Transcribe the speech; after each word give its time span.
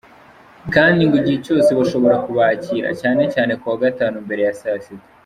Kandi 0.73 1.01
ngo 1.05 1.15
igihe 1.21 1.37
cyose 1.45 1.69
bashobora 1.79 2.15
kubakira, 2.25 2.89
cyane 3.01 3.23
cyane 3.33 3.51
kuwa 3.59 3.75
gatanu 3.83 4.15
mbere 4.25 4.41
ya 4.47 4.55
saa 4.63 4.81
sita. 4.83 5.07